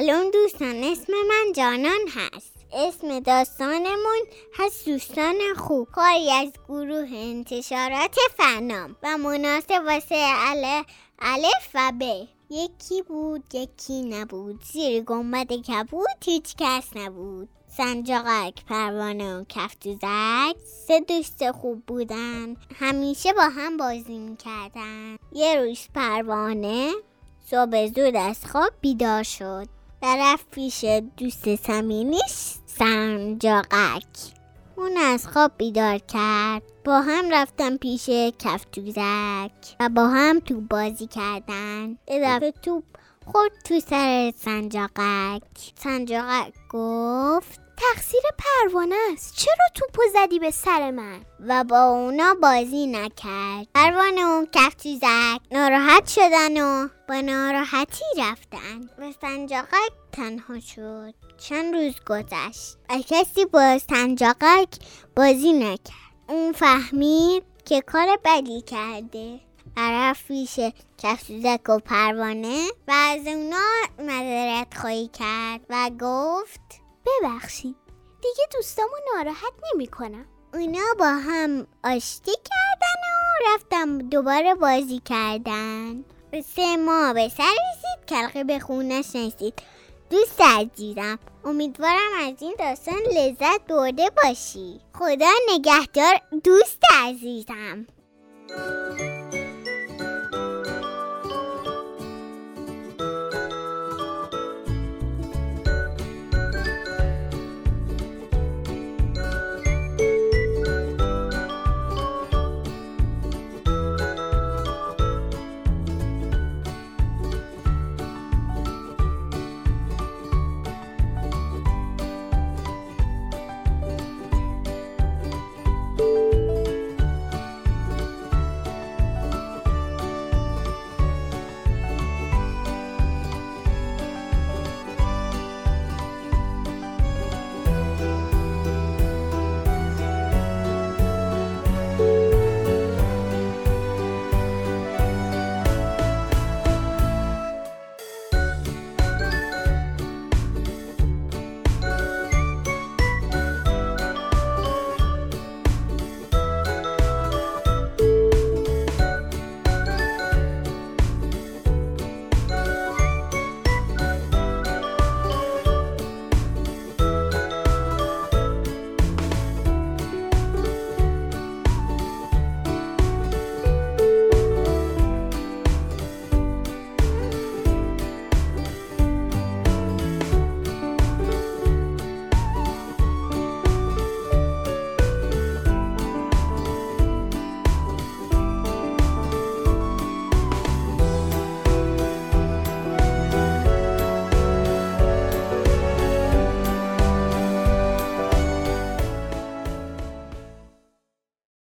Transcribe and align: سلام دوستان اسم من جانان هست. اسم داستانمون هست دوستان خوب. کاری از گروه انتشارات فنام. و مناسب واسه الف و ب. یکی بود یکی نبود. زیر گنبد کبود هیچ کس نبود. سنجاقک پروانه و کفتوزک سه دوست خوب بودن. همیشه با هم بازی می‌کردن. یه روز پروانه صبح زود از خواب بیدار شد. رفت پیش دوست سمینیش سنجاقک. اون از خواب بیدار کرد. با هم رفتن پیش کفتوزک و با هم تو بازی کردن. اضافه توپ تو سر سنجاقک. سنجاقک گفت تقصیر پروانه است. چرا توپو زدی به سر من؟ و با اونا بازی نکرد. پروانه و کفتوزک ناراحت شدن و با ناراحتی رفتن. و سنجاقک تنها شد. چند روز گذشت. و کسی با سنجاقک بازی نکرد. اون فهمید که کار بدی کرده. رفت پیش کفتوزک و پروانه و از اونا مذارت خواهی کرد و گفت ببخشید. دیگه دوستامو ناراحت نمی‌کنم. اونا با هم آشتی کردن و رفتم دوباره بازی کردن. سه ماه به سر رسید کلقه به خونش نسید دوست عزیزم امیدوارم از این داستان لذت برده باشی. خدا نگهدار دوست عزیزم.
سلام 0.00 0.30
دوستان 0.30 0.84
اسم 0.84 1.12
من 1.28 1.52
جانان 1.56 2.00
هست. 2.14 2.52
اسم 2.72 3.20
داستانمون 3.20 4.22
هست 4.58 4.88
دوستان 4.88 5.38
خوب. 5.56 5.88
کاری 5.92 6.30
از 6.30 6.52
گروه 6.68 7.08
انتشارات 7.12 8.16
فنام. 8.36 8.96
و 9.02 9.18
مناسب 9.18 9.82
واسه 9.86 10.24
الف 11.18 11.68
و 11.74 11.92
ب. 12.00 12.02
یکی 12.50 13.02
بود 13.02 13.54
یکی 13.54 14.02
نبود. 14.02 14.62
زیر 14.72 15.02
گنبد 15.02 15.52
کبود 15.52 16.24
هیچ 16.24 16.54
کس 16.58 16.96
نبود. 16.96 17.48
سنجاقک 17.76 18.64
پروانه 18.68 19.36
و 19.36 19.44
کفتوزک 19.48 20.56
سه 20.86 21.00
دوست 21.00 21.50
خوب 21.50 21.86
بودن. 21.86 22.56
همیشه 22.74 23.32
با 23.32 23.42
هم 23.42 23.76
بازی 23.76 24.18
می‌کردن. 24.18 25.16
یه 25.32 25.56
روز 25.56 25.88
پروانه 25.94 26.92
صبح 27.50 27.86
زود 27.86 28.16
از 28.16 28.46
خواب 28.52 28.72
بیدار 28.80 29.22
شد. 29.22 29.79
رفت 30.02 30.50
پیش 30.50 30.84
دوست 31.16 31.54
سمینیش 31.54 32.54
سنجاقک. 32.66 34.04
اون 34.76 34.96
از 34.96 35.26
خواب 35.26 35.52
بیدار 35.58 35.98
کرد. 35.98 36.62
با 36.84 37.00
هم 37.00 37.30
رفتن 37.30 37.76
پیش 37.76 38.10
کفتوزک 38.38 39.76
و 39.80 39.88
با 39.88 40.08
هم 40.08 40.40
تو 40.40 40.60
بازی 40.60 41.06
کردن. 41.06 41.96
اضافه 42.08 42.50
توپ 42.62 42.84
تو 43.64 43.80
سر 43.80 44.32
سنجاقک. 44.36 45.42
سنجاقک 45.74 46.52
گفت 46.70 47.69
تقصیر 47.80 48.20
پروانه 48.38 48.96
است. 49.12 49.36
چرا 49.36 49.64
توپو 49.74 50.02
زدی 50.12 50.38
به 50.38 50.50
سر 50.50 50.90
من؟ 50.90 51.20
و 51.40 51.64
با 51.64 51.82
اونا 51.82 52.34
بازی 52.42 52.86
نکرد. 52.86 53.66
پروانه 53.74 54.24
و 54.24 54.46
کفتوزک 54.52 55.40
ناراحت 55.52 56.08
شدن 56.08 56.60
و 56.62 56.88
با 57.08 57.20
ناراحتی 57.20 58.04
رفتن. 58.18 58.80
و 58.98 59.12
سنجاقک 59.20 59.92
تنها 60.12 60.60
شد. 60.60 61.14
چند 61.38 61.74
روز 61.74 61.94
گذشت. 62.06 62.76
و 62.90 62.98
کسی 63.08 63.44
با 63.44 63.78
سنجاقک 63.78 64.68
بازی 65.16 65.52
نکرد. 65.52 66.10
اون 66.28 66.52
فهمید 66.52 67.42
که 67.64 67.80
کار 67.80 68.18
بدی 68.24 68.62
کرده. 68.62 69.40
رفت 69.76 70.28
پیش 70.28 70.60
کفتوزک 70.98 71.68
و 71.68 71.78
پروانه 71.78 72.66
و 72.88 72.92
از 72.92 73.26
اونا 73.26 73.66
مذارت 73.98 74.74
خواهی 74.76 75.10
کرد 75.12 75.60
و 75.70 75.90
گفت 76.00 76.79
ببخشید. 77.06 77.76
دیگه 78.22 78.44
دوستامو 78.52 78.96
ناراحت 79.14 79.52
نمی‌کنم. 79.74 80.26
اونا 80.54 80.94
با 80.98 81.06
هم 81.06 81.66
آشتی 81.84 82.32
کردن 82.32 83.00
و 83.02 83.54
رفتم 83.54 83.98
دوباره 83.98 84.54
بازی 84.54 85.02
کردن. 85.04 86.04
سه 86.56 86.76
ماه 86.76 87.12
به 87.12 87.28
سر 87.28 87.44
رسید 87.44 88.08
کلقه 88.08 88.44
به 88.44 88.58
خونش 88.58 89.16
نسید 89.16 89.54
دوست 90.10 90.40
عزیزم 90.40 91.18
امیدوارم 91.44 92.12
از 92.20 92.34
این 92.40 92.54
داستان 92.58 93.00
لذت 93.16 93.66
برده 93.68 94.10
باشی. 94.24 94.80
خدا 94.98 95.30
نگهدار 95.48 96.20
دوست 96.44 96.82
عزیزم. 97.02 97.86